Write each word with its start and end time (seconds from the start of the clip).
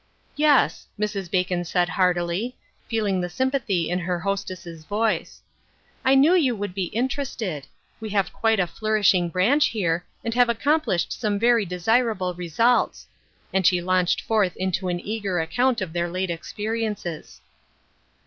"Yes," 0.35 0.87
Mrs. 0.99 1.29
Bacon 1.29 1.63
said 1.63 1.87
heartily, 1.89 2.57
feeling 2.87 3.21
the 3.21 3.29
sympathy 3.29 3.87
in 3.87 3.99
her 3.99 4.19
hostess's 4.19 4.83
voice;" 4.83 5.43
I 6.03 6.15
knew 6.15 6.33
you 6.33 6.55
would 6.55 6.73
be 6.73 6.85
interested. 6.85 7.67
We 7.99 8.09
have 8.09 8.33
quite 8.33 8.59
a 8.59 8.65
flourishing 8.65 9.29
branch 9.29 9.67
here, 9.67 10.03
and 10.25 10.33
have 10.33 10.49
accomplished 10.49 11.13
some 11.13 11.37
very 11.37 11.67
desirable 11.67 12.33
results;" 12.33 13.05
and 13.53 13.63
she 13.63 13.79
launched 13.79 14.21
forth 14.21 14.55
into 14.57 14.87
an 14.87 14.99
eager 15.05 15.39
account 15.39 15.81
of 15.81 15.93
their 15.93 16.09
late 16.09 16.31
experiences. 16.31 17.39